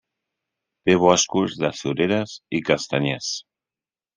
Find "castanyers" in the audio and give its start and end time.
2.71-3.33